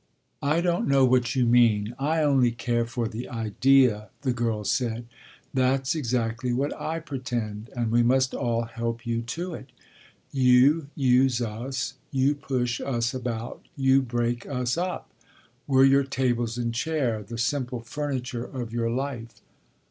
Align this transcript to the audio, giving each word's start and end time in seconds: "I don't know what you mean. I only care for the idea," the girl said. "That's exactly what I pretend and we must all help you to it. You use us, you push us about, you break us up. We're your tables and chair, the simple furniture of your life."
"I 0.41 0.61
don't 0.61 0.87
know 0.87 1.05
what 1.05 1.35
you 1.35 1.45
mean. 1.45 1.93
I 1.99 2.23
only 2.23 2.49
care 2.49 2.85
for 2.87 3.07
the 3.07 3.29
idea," 3.29 4.09
the 4.23 4.33
girl 4.33 4.63
said. 4.63 5.05
"That's 5.53 5.93
exactly 5.93 6.51
what 6.53 6.73
I 6.81 6.99
pretend 6.99 7.69
and 7.75 7.91
we 7.91 8.01
must 8.01 8.33
all 8.33 8.63
help 8.63 9.05
you 9.05 9.21
to 9.21 9.53
it. 9.53 9.71
You 10.31 10.87
use 10.95 11.39
us, 11.39 11.93
you 12.09 12.33
push 12.33 12.81
us 12.83 13.13
about, 13.13 13.63
you 13.75 14.01
break 14.01 14.47
us 14.47 14.75
up. 14.75 15.07
We're 15.67 15.85
your 15.85 16.03
tables 16.03 16.57
and 16.57 16.73
chair, 16.73 17.21
the 17.21 17.37
simple 17.37 17.81
furniture 17.81 18.45
of 18.45 18.73
your 18.73 18.89
life." 18.89 19.39